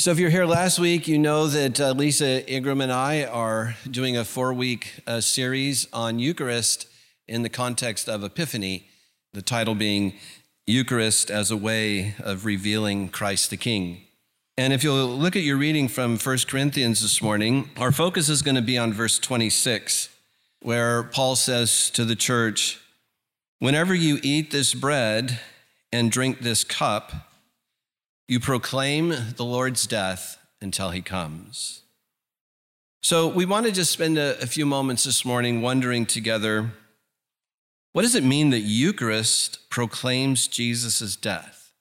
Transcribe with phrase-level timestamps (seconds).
[0.00, 3.74] So, if you're here last week, you know that uh, Lisa Ingram and I are
[3.90, 6.86] doing a four week uh, series on Eucharist
[7.26, 8.86] in the context of Epiphany,
[9.32, 10.14] the title being
[10.68, 14.02] Eucharist as a Way of Revealing Christ the King.
[14.56, 18.40] And if you'll look at your reading from 1 Corinthians this morning, our focus is
[18.40, 20.10] going to be on verse 26,
[20.62, 22.78] where Paul says to the church,
[23.58, 25.40] Whenever you eat this bread
[25.92, 27.27] and drink this cup,
[28.28, 31.82] you proclaim the Lord's death until he comes.
[33.00, 36.72] So, we want to just spend a, a, few moments this morning wondering together
[37.92, 41.72] what does it mean that Eucharist proclaims Jesus' death?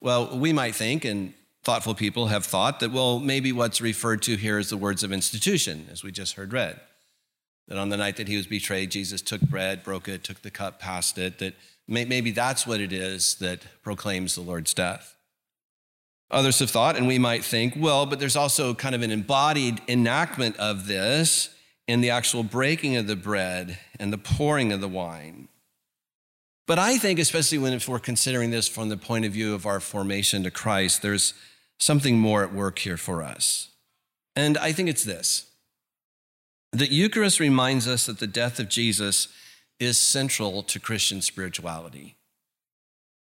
[0.00, 4.36] Well, we might think, and thoughtful people have thought, that, well, maybe what's referred to
[4.36, 6.80] here is the words of institution, as we just heard read.
[7.68, 10.50] That on the night that he was betrayed, Jesus took bread, broke it, took the
[10.50, 11.54] cup, passed it, that
[11.88, 15.16] Maybe that's what it is that proclaims the Lord's death.
[16.30, 19.80] Others have thought, and we might think, well, but there's also kind of an embodied
[19.86, 21.54] enactment of this
[21.86, 25.46] in the actual breaking of the bread and the pouring of the wine.
[26.66, 29.66] But I think, especially when if we're considering this from the point of view of
[29.66, 31.34] our formation to Christ, there's
[31.78, 33.68] something more at work here for us.
[34.34, 35.46] And I think it's this
[36.78, 39.28] that Eucharist reminds us that the death of Jesus
[39.78, 42.16] is central to Christian spirituality.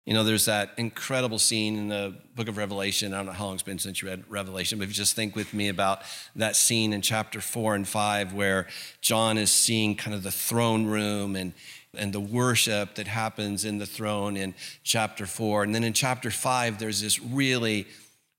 [0.06, 3.14] You know, there's that incredible scene in the book of Revelation.
[3.14, 5.16] I don't know how long it's been since you read Revelation, but if you just
[5.16, 6.02] think with me about
[6.36, 8.67] that scene in chapter four and five where
[9.02, 11.53] John is seeing kind of the throne room and,
[11.98, 15.64] and the worship that happens in the throne in chapter four.
[15.64, 17.88] And then in chapter five, there's this really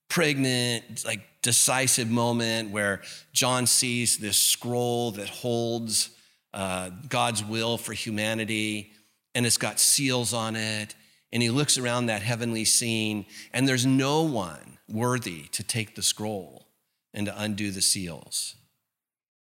[0.09, 6.11] pregnant, like decisive moment where John sees this scroll that holds
[6.53, 8.93] uh, God's will for humanity,
[9.35, 10.95] and it's got seals on it.
[11.33, 16.03] And he looks around that heavenly scene, and there's no one worthy to take the
[16.03, 16.67] scroll
[17.13, 18.55] and to undo the seals.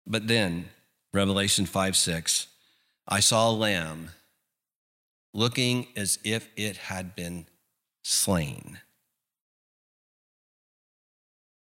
[0.06, 0.70] But then,
[1.12, 2.46] Revelation 5 6,
[3.06, 4.10] I saw a lamb
[5.32, 7.46] looking as if it had been
[8.02, 8.78] slain.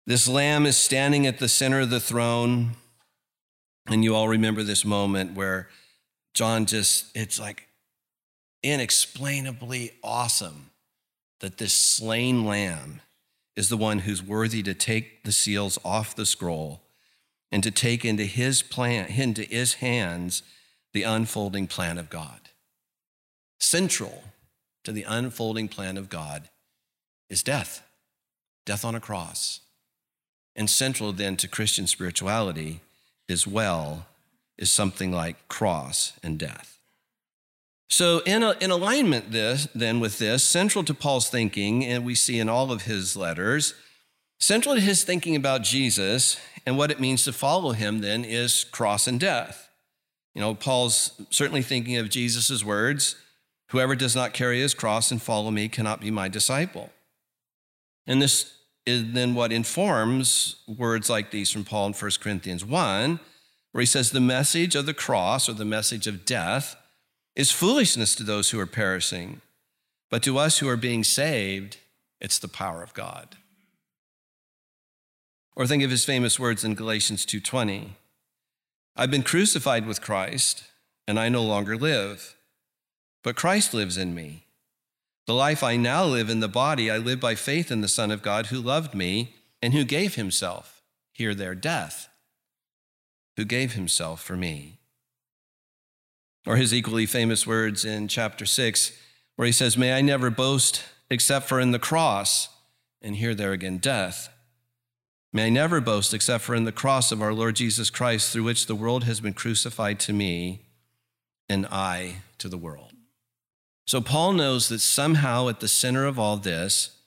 [0.08, 2.72] This lamb is standing at the center of the throne.
[3.88, 5.68] And you all remember this moment where
[6.34, 7.68] John just, it's like
[8.64, 10.72] inexplainably awesome
[11.42, 13.02] that this slain lamb
[13.58, 16.84] is the one who's worthy to take the seals off the scroll
[17.52, 20.42] and to take into his plan, into his hands,
[20.94, 22.50] the unfolding plan of God.
[23.60, 24.24] Central
[24.86, 26.48] to the unfolding plan of God
[27.30, 27.86] is death,
[28.66, 29.60] death on a cross.
[30.58, 32.82] And central then to Christian spirituality
[33.30, 34.08] as well
[34.58, 36.80] is something like cross and death.
[37.90, 42.16] So, in, a, in alignment this, then with this, central to Paul's thinking, and we
[42.16, 43.76] see in all of his letters,
[44.40, 48.66] central to his thinking about Jesus and what it means to follow him then is
[48.66, 49.70] cross and death.
[50.36, 53.16] You know, Paul's certainly thinking of Jesus' words
[53.72, 56.90] Whoever does not carry his cross and follow me cannot be my disciple.
[58.06, 58.54] And this
[58.88, 63.20] is then what informs words like these from Paul in 1 Corinthians 1,
[63.74, 66.78] where he says, The message of the cross or the message of death
[67.36, 69.42] is foolishness to those who are perishing,
[70.10, 71.78] but to us who are being saved,
[72.22, 73.36] it's the power of God.
[75.54, 77.98] Or think of his famous words in Galatians 2:20.
[78.96, 80.64] I've been crucified with Christ,
[81.08, 82.38] and I no longer live,
[83.22, 84.47] but Christ lives in me.
[85.28, 88.12] The life I now live in the body, I live by faith in the Son
[88.12, 92.08] of God who loved me and who gave himself, here, their death,
[93.36, 94.80] who gave himself for me.
[96.46, 98.98] Or his equally famous words in chapter 6,
[99.36, 102.48] where he says, May I never boast except for in the cross,
[103.02, 104.30] and here, there again, death.
[105.34, 108.44] May I never boast except for in the cross of our Lord Jesus Christ, through
[108.44, 110.62] which the world has been crucified to me,
[111.50, 112.94] and I to the world.
[113.88, 116.98] So Paul knows that somehow at the center of all this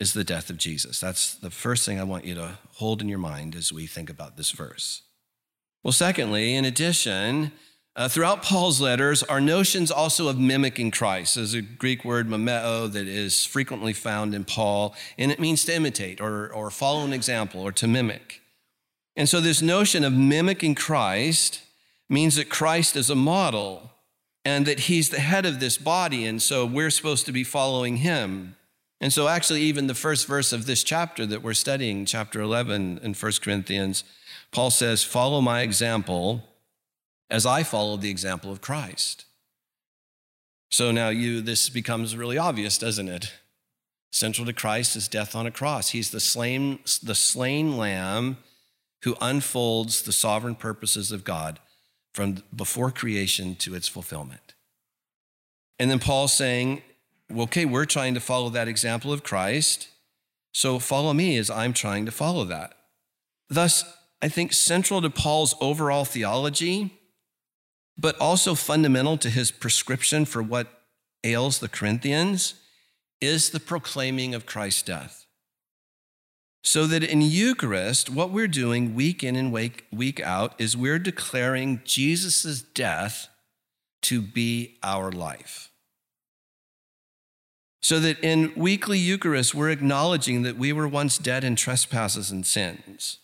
[0.00, 0.98] is the death of Jesus.
[0.98, 4.10] That's the first thing I want you to hold in your mind as we think
[4.10, 5.02] about this verse.
[5.84, 7.52] Well, secondly, in addition,
[7.94, 11.36] uh, throughout Paul's letters are notions also of mimicking Christ.
[11.36, 15.74] There's a Greek word, memeo, that is frequently found in Paul, and it means to
[15.74, 18.40] imitate or, or follow an example or to mimic.
[19.14, 21.62] And so, this notion of mimicking Christ
[22.08, 23.92] means that Christ is a model
[24.44, 27.98] and that he's the head of this body, and so we're supposed to be following
[27.98, 28.56] him.
[29.00, 33.00] And so, actually, even the first verse of this chapter that we're studying, chapter 11
[33.02, 34.04] in 1 Corinthians,
[34.50, 36.44] Paul says, Follow my example
[37.30, 39.24] as I follow the example of Christ.
[40.70, 43.32] So now you, this becomes really obvious, doesn't it?
[44.10, 45.90] Central to Christ is death on a cross.
[45.90, 48.38] He's the slain, the slain lamb
[49.02, 51.58] who unfolds the sovereign purposes of God
[52.14, 54.54] from before creation to its fulfillment.
[55.78, 56.82] And then Paul's saying,
[57.28, 59.88] well, okay, we're trying to follow that example of Christ.
[60.52, 62.74] So follow me as I'm trying to follow that.
[63.48, 63.84] Thus,
[64.22, 66.92] I think central to Paul's overall theology,
[67.98, 70.68] but also fundamental to his prescription for what
[71.24, 72.54] ails the Corinthians,
[73.20, 75.26] is the proclaiming of Christ's death.
[76.64, 80.98] So that in Eucharist, what we're doing week in and week, week out is we're
[80.98, 83.28] declaring Jesus' death
[84.02, 85.70] to be our life.
[87.82, 92.46] So that in weekly Eucharist, we're acknowledging that we were once dead in trespasses and
[92.46, 93.18] sins,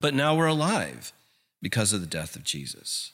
[0.00, 1.12] but now we're alive
[1.60, 3.12] because of the death of Jesus.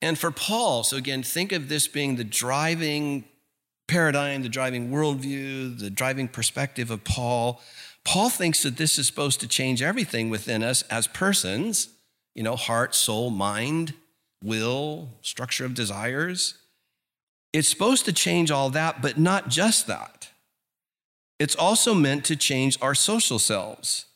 [0.00, 3.26] And for Paul, so again, think of this being the driving
[3.86, 7.60] paradigm, the driving worldview, the driving perspective of Paul.
[8.04, 11.88] Paul thinks that this is supposed to change everything within us as persons,
[12.34, 13.94] you know, heart, soul, mind,
[14.42, 16.54] will, structure of desires.
[17.52, 20.30] It's supposed to change all that, but not just that.
[21.38, 24.06] It's also meant to change our social selves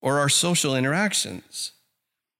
[0.00, 1.72] or our social interactions.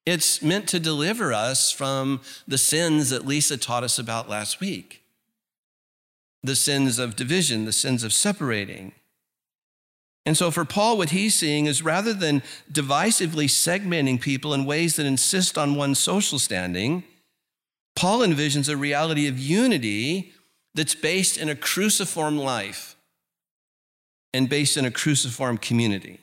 [0.05, 5.03] It's meant to deliver us from the sins that Lisa taught us about last week
[6.43, 8.93] the sins of division, the sins of separating.
[10.27, 14.97] And so for Paul, what he's seeing is rather than divisively segmenting people in ways
[14.97, 17.05] that insist on one social standing,
[17.95, 20.33] Paul envisions a reality of unity
[20.75, 22.97] that's based in a cruciform life
[24.35, 26.21] and based in a cruciform community.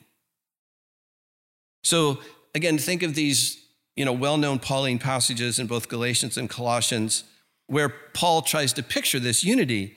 [1.82, 2.20] So
[2.54, 3.64] again, think of these,
[3.96, 7.24] you know, well-known Pauline passages in both Galatians and Colossians
[7.66, 9.96] where Paul tries to picture this unity,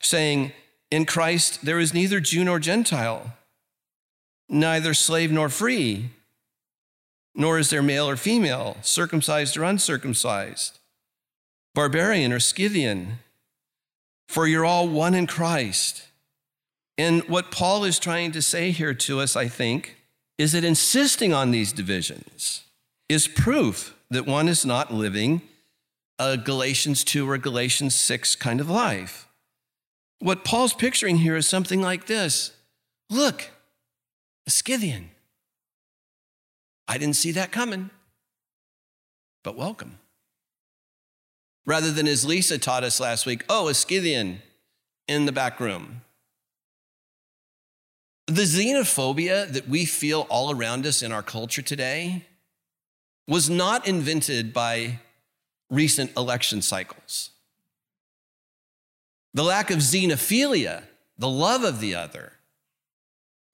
[0.00, 0.52] saying,
[0.90, 3.32] In Christ there is neither Jew nor Gentile,
[4.48, 6.10] neither slave nor free,
[7.34, 10.78] nor is there male or female, circumcised or uncircumcised
[11.76, 13.18] barbarian or Scythian,
[14.26, 16.08] for you're all one in Christ.
[16.98, 19.96] And what Paul is trying to say here to us, I think,
[20.38, 22.64] is that insisting on these divisions
[23.08, 25.42] is proof that one is not living
[26.18, 29.28] a Galatians 2 or Galatians 6 kind of life.
[30.18, 32.52] What Paul's picturing here is something like this
[33.10, 33.50] Look,
[34.46, 35.10] a Scythian.
[36.88, 37.90] I didn't see that coming,
[39.42, 39.98] but welcome
[41.66, 44.40] rather than as Lisa taught us last week, oh, a Scythian
[45.08, 46.02] in the back room.
[48.28, 52.24] The xenophobia that we feel all around us in our culture today
[53.28, 55.00] was not invented by
[55.68, 57.30] recent election cycles.
[59.34, 60.84] The lack of xenophilia,
[61.18, 62.32] the love of the other,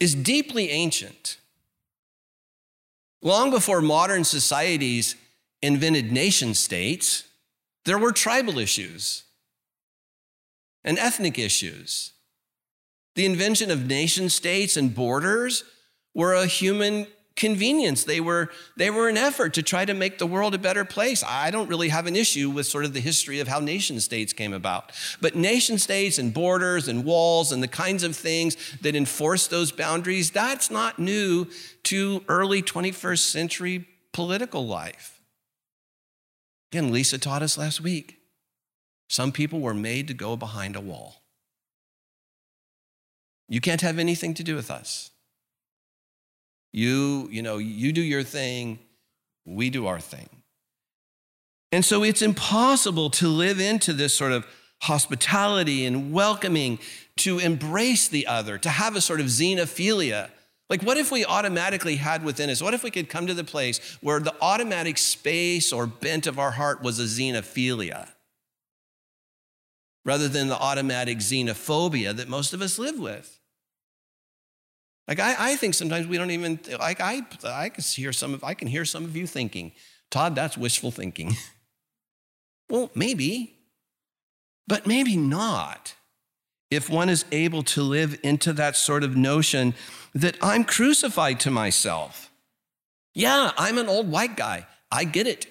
[0.02, 1.38] is deeply ancient.
[3.22, 5.14] Long before modern societies
[5.62, 7.22] invented nation states,
[7.84, 9.22] there were tribal issues
[10.82, 12.14] and ethnic issues.
[13.14, 15.62] The invention of nation states and borders
[16.16, 17.06] were a human
[17.36, 18.04] convenience.
[18.04, 21.24] They were, they were an effort to try to make the world a better place.
[21.26, 24.32] I don't really have an issue with sort of the history of how nation states
[24.32, 24.92] came about.
[25.20, 29.72] But nation states and borders and walls and the kinds of things that enforce those
[29.72, 31.46] boundaries, that's not new
[31.84, 35.20] to early 21st century political life.
[36.70, 38.18] Again, Lisa taught us last week.
[39.08, 41.22] Some people were made to go behind a wall.
[43.48, 45.10] You can't have anything to do with us.
[46.72, 48.78] You, you know, you do your thing,
[49.44, 50.28] we do our thing.
[51.70, 54.46] And so it's impossible to live into this sort of
[54.82, 56.78] hospitality and welcoming,
[57.18, 60.30] to embrace the other, to have a sort of xenophilia
[60.72, 62.62] like, what if we automatically had within us?
[62.62, 66.38] What if we could come to the place where the automatic space or bent of
[66.38, 68.08] our heart was a xenophilia
[70.06, 73.38] rather than the automatic xenophobia that most of us live with?
[75.12, 78.42] Like, I, I think sometimes we don't even, like, I, I, can hear some of,
[78.42, 79.72] I can hear some of you thinking,
[80.10, 81.36] Todd, that's wishful thinking.
[82.70, 83.58] well, maybe,
[84.66, 85.96] but maybe not
[86.70, 89.74] if one is able to live into that sort of notion
[90.14, 92.30] that I'm crucified to myself.
[93.14, 94.66] Yeah, I'm an old white guy.
[94.90, 95.46] I get it.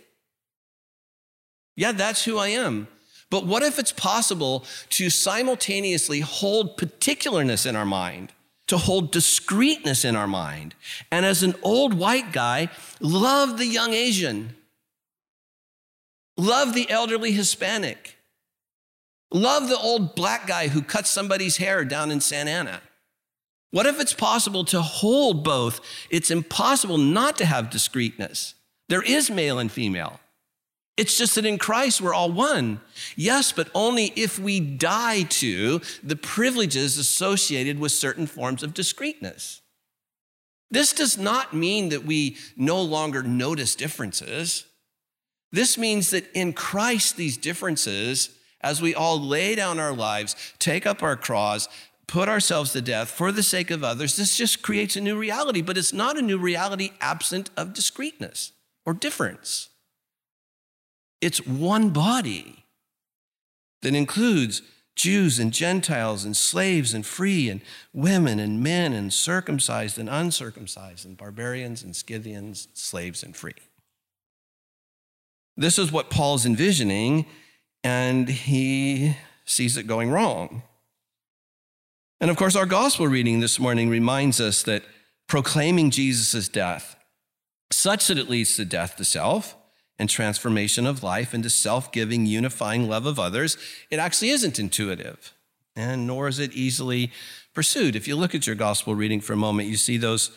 [1.75, 2.87] Yeah, that's who I am.
[3.29, 8.33] But what if it's possible to simultaneously hold particularness in our mind,
[8.71, 10.75] to hold discreteness in our mind,
[11.11, 12.67] and as an old white guy,
[12.99, 14.55] love the young Asian,
[16.35, 18.17] love the elderly Hispanic,
[19.31, 22.81] Love the old black guy who cuts somebody's hair down in Santa Ana.
[23.71, 25.79] What if it's possible to hold both?
[26.09, 28.55] It's impossible not to have discreteness.
[28.89, 30.19] There is male and female.
[30.97, 32.81] It's just that in Christ we're all one.
[33.15, 39.61] Yes, but only if we die to the privileges associated with certain forms of discreteness.
[40.69, 44.65] This does not mean that we no longer notice differences.
[45.51, 48.29] This means that in Christ, these differences,
[48.61, 51.67] as we all lay down our lives, take up our cross,
[52.07, 55.61] put ourselves to death for the sake of others, this just creates a new reality,
[55.61, 58.51] but it's not a new reality absent of discreteness
[58.85, 59.70] or difference.
[61.21, 62.65] It's one body
[63.83, 64.63] that includes
[64.95, 67.61] Jews and Gentiles and slaves and free and
[67.93, 73.53] women and men and circumcised and uncircumcised and barbarians and Scythians, slaves and free.
[75.55, 77.25] This is what Paul's envisioning,
[77.83, 80.63] and he sees it going wrong.
[82.19, 84.83] And of course, our gospel reading this morning reminds us that
[85.27, 86.95] proclaiming Jesus' death,
[87.71, 89.55] such that it leads to death to self
[90.01, 93.55] and transformation of life into self giving, unifying love of others,
[93.91, 95.31] it actually isn't intuitive,
[95.75, 97.11] and nor is it easily
[97.53, 97.95] pursued.
[97.95, 100.31] If you look at your gospel reading for a moment, you see those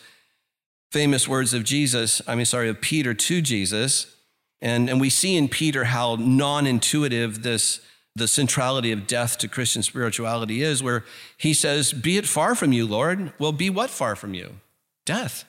[0.91, 4.15] famous words of Jesus, I mean, sorry, of Peter to Jesus.
[4.61, 7.81] And, and we see in Peter how non intuitive this
[8.15, 11.03] the centrality of death to Christian spirituality is, where
[11.37, 13.33] he says, Be it far from you, Lord.
[13.39, 14.57] Well, be what far from you?
[15.05, 15.43] Death.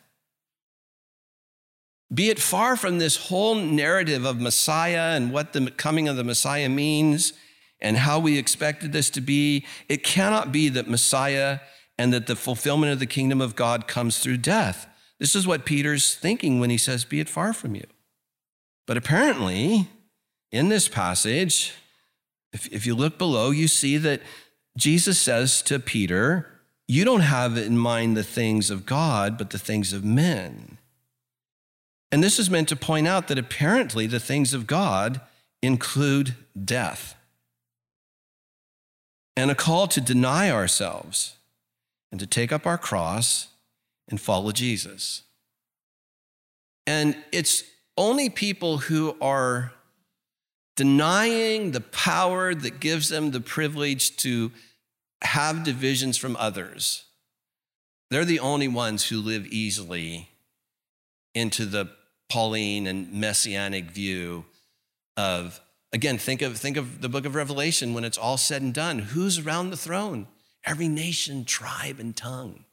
[2.13, 6.25] Be it far from this whole narrative of Messiah and what the coming of the
[6.25, 7.33] Messiah means
[7.81, 9.67] and how we expected this to be.
[9.89, 11.61] It cannot be that Messiah
[11.99, 14.87] and that the fulfillment of the kingdom of God comes through death.
[15.19, 17.87] This is what Peter's thinking when he says, Be it far from you.
[18.87, 19.89] But apparently,
[20.53, 21.75] in this passage,
[22.53, 24.23] if, if you look below, you see that
[24.77, 29.59] Jesus says to Peter, You don't have in mind the things of God, but the
[29.59, 30.79] things of men.
[32.13, 35.21] And this is meant to point out that apparently the things of God
[35.63, 36.35] include
[36.65, 37.17] death
[39.37, 41.37] and a call to deny ourselves
[42.11, 43.49] and to take up our cross
[44.09, 45.23] and follow Jesus.
[46.87, 47.65] And it's
[47.99, 49.73] only people who are
[50.77, 54.53] denying the power that gives them the privilege to
[55.23, 57.05] have divisions from others.
[58.11, 60.29] They're the only ones who live easily
[61.37, 61.91] into the
[62.31, 64.47] Pauline and messianic view
[65.19, 65.61] of,
[65.93, 69.01] again, think of, think of the book of Revelation when it's all said and done.
[69.01, 70.29] Who's around the throne?
[70.65, 72.65] Every nation, tribe, and tongue.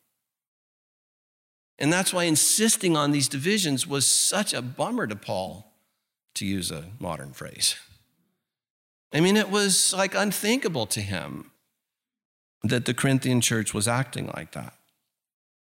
[1.77, 5.73] And that's why insisting on these divisions was such a bummer to Paul,
[6.35, 7.75] to use a modern phrase.
[9.13, 11.51] I mean, it was like unthinkable to him
[12.63, 14.73] that the Corinthian church was acting like that.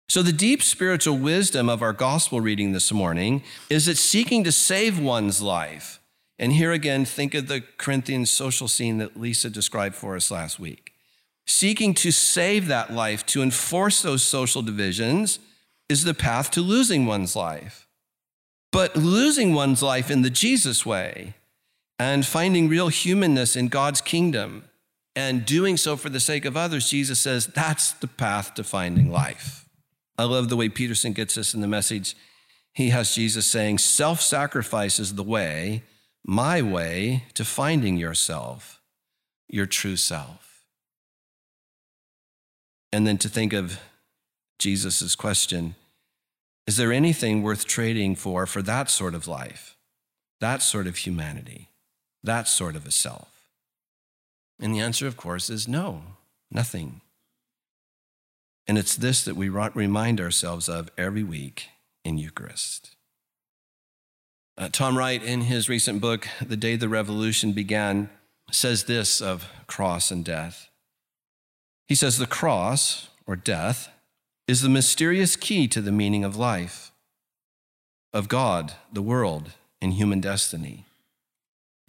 [0.09, 4.53] So, the deep spiritual wisdom of our gospel reading this morning is that seeking to
[4.53, 5.99] save one's life,
[6.39, 10.59] and here again, think of the Corinthian social scene that Lisa described for us last
[10.59, 10.93] week.
[11.45, 15.39] Seeking to save that life, to enforce those social divisions,
[15.89, 17.85] is the path to losing one's life.
[18.71, 21.33] But losing one's life in the Jesus way
[21.99, 24.63] and finding real humanness in God's kingdom
[25.17, 29.11] and doing so for the sake of others, Jesus says that's the path to finding
[29.11, 29.66] life.
[30.17, 32.15] I love the way Peterson gets this in the message.
[32.73, 35.83] He has Jesus saying, Self sacrifice is the way,
[36.25, 38.81] my way to finding yourself,
[39.47, 40.65] your true self.
[42.91, 43.79] And then to think of
[44.59, 45.75] Jesus' question
[46.65, 49.75] Is there anything worth trading for for that sort of life,
[50.39, 51.69] that sort of humanity?
[52.27, 53.49] that sort of a self?
[54.59, 56.01] And the answer, of course, is no,
[56.51, 57.01] nothing.
[58.67, 61.69] And it's this that we remind ourselves of every week
[62.03, 62.95] in Eucharist.
[64.57, 68.09] Uh, Tom Wright, in his recent book, The Day the Revolution Began,
[68.51, 70.69] says this of cross and death.
[71.87, 73.89] He says, The cross, or death,
[74.47, 76.91] is the mysterious key to the meaning of life,
[78.13, 80.85] of God, the world, and human destiny.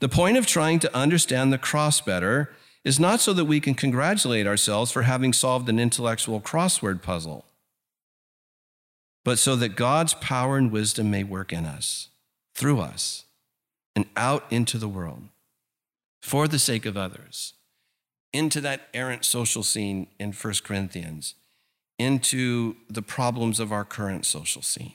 [0.00, 2.50] The point of trying to understand the cross better
[2.88, 7.44] is not so that we can congratulate ourselves for having solved an intellectual crossword puzzle,
[9.26, 12.08] but so that God's power and wisdom may work in us,
[12.54, 13.26] through us,
[13.94, 15.24] and out into the world
[16.22, 17.52] for the sake of others,
[18.32, 21.34] into that errant social scene in 1 Corinthians,
[21.98, 24.94] into the problems of our current social scene.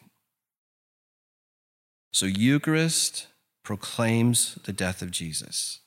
[2.12, 3.28] So, Eucharist
[3.64, 5.82] proclaims the death of Jesus.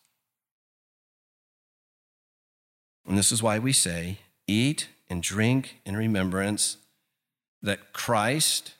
[3.06, 6.76] And this is why we say, Eat and drink in remembrance
[7.62, 8.74] that Christ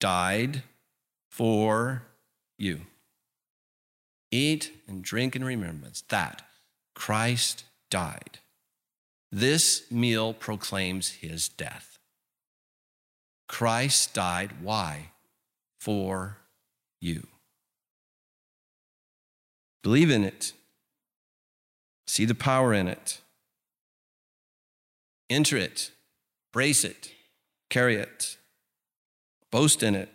[0.00, 0.62] died
[1.30, 2.02] for
[2.58, 2.82] you.
[4.30, 6.42] Eat and drink in remembrance that
[6.94, 8.38] Christ died.
[9.30, 11.98] This meal proclaims his death.
[13.48, 14.52] Christ died.
[14.60, 15.10] Why?
[15.78, 16.38] For
[17.00, 17.26] you.
[19.82, 20.52] Believe in it.
[22.06, 23.21] See the power in it.
[25.32, 25.90] Enter it.
[26.52, 27.10] Brace it.
[27.70, 28.36] Carry it.
[29.50, 30.10] Boast in it.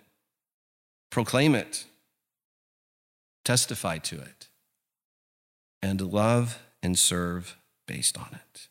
[1.09, 1.85] Proclaim it.
[3.43, 4.47] Testify to it.
[5.81, 7.57] And love and serve
[7.87, 8.67] based on it.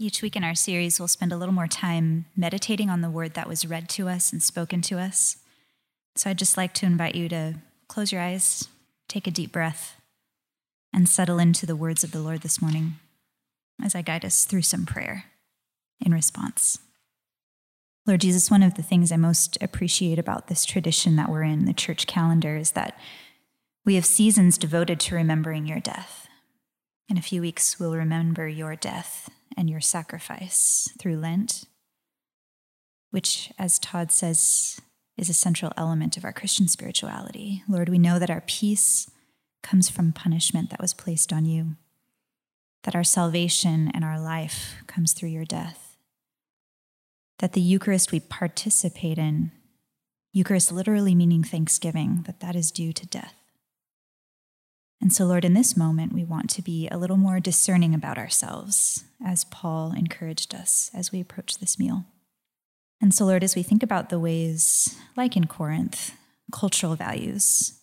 [0.00, 3.34] Each week in our series, we'll spend a little more time meditating on the word
[3.34, 5.36] that was read to us and spoken to us.
[6.16, 8.66] So I'd just like to invite you to close your eyes,
[9.08, 10.00] take a deep breath,
[10.92, 12.94] and settle into the words of the Lord this morning
[13.84, 15.24] as I guide us through some prayer
[16.04, 16.78] in response.
[18.06, 21.66] Lord Jesus, one of the things I most appreciate about this tradition that we're in,
[21.66, 22.98] the church calendar, is that
[23.84, 26.26] we have seasons devoted to remembering your death.
[27.08, 31.64] In a few weeks, we'll remember your death and your sacrifice through Lent,
[33.10, 34.80] which, as Todd says,
[35.16, 37.62] is a central element of our Christian spirituality.
[37.68, 39.10] Lord, we know that our peace
[39.62, 41.76] comes from punishment that was placed on you,
[42.84, 45.96] that our salvation and our life comes through your death,
[47.38, 49.52] that the Eucharist we participate in,
[50.32, 53.34] Eucharist literally meaning thanksgiving, that that is due to death.
[55.00, 58.18] And so, Lord, in this moment, we want to be a little more discerning about
[58.18, 62.04] ourselves, as Paul encouraged us as we approach this meal.
[63.00, 66.14] And so, Lord, as we think about the ways, like in Corinth,
[66.52, 67.80] cultural values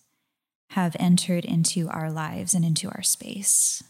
[0.70, 3.82] have entered into our lives and into our space,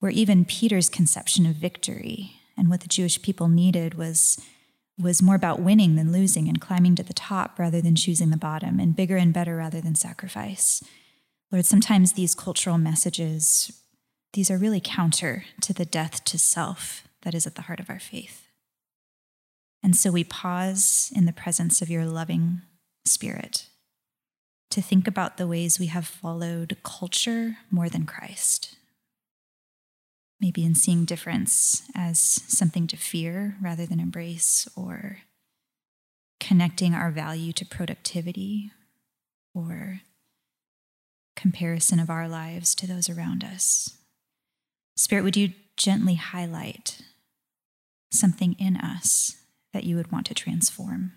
[0.00, 4.40] where even Peter's conception of victory and what the Jewish people needed was,
[4.98, 8.36] was more about winning than losing and climbing to the top rather than choosing the
[8.36, 10.82] bottom, and bigger and better rather than sacrifice.
[11.52, 13.72] Lord, sometimes these cultural messages,
[14.32, 17.90] these are really counter to the death to self that is at the heart of
[17.90, 18.46] our faith.
[19.82, 22.62] And so we pause in the presence of your loving
[23.04, 23.66] spirit
[24.70, 28.76] to think about the ways we have followed culture more than Christ.
[30.40, 35.18] Maybe in seeing difference as something to fear rather than embrace, or
[36.38, 38.70] connecting our value to productivity,
[39.54, 40.00] or
[41.36, 43.96] comparison of our lives to those around us.
[44.96, 47.00] Spirit, would you gently highlight
[48.10, 49.36] something in us
[49.72, 51.12] that you would want to transform?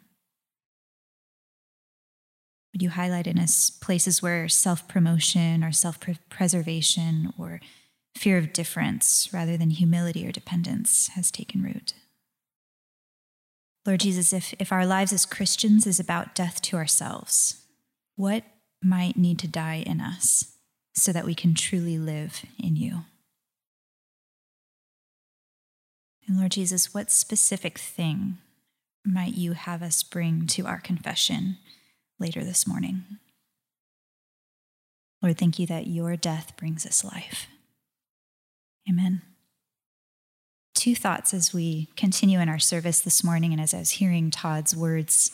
[2.73, 7.59] Would you highlight in us places where self promotion or self preservation or
[8.15, 11.93] fear of difference rather than humility or dependence has taken root?
[13.85, 17.65] Lord Jesus, if, if our lives as Christians is about death to ourselves,
[18.15, 18.43] what
[18.81, 20.53] might need to die in us
[20.93, 23.05] so that we can truly live in you.
[26.27, 28.37] And Lord Jesus, what specific thing
[29.05, 31.57] might you have us bring to our confession
[32.19, 33.03] later this morning?
[35.21, 37.47] Lord, thank you that your death brings us life.
[38.89, 39.21] Amen.
[40.73, 44.31] Two thoughts as we continue in our service this morning, and as I was hearing
[44.31, 45.31] Todd's words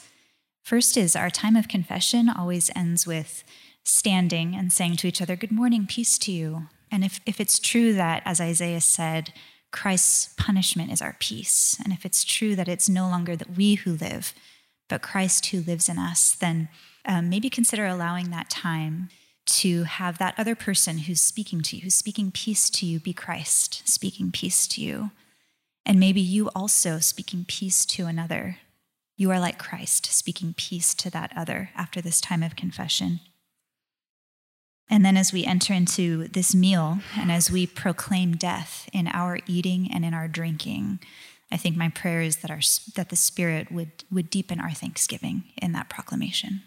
[0.69, 3.43] First is our time of confession always ends with
[3.83, 6.67] standing and saying to each other, Good morning, peace to you.
[6.91, 9.33] And if, if it's true that, as Isaiah said,
[9.71, 13.75] Christ's punishment is our peace, and if it's true that it's no longer that we
[13.75, 14.33] who live,
[14.89, 16.69] but Christ who lives in us, then
[17.05, 19.09] um, maybe consider allowing that time
[19.49, 23.13] to have that other person who's speaking to you, who's speaking peace to you, be
[23.13, 25.11] Christ speaking peace to you.
[25.85, 28.57] And maybe you also speaking peace to another
[29.19, 33.19] you are like Christ, speaking peace to that other after this time of confession.
[34.89, 39.39] And then, as we enter into this meal and as we proclaim death in our
[39.45, 40.99] eating and in our drinking,
[41.51, 42.61] I think my prayer is that, our,
[42.95, 46.63] that the Spirit would, would deepen our thanksgiving in that proclamation.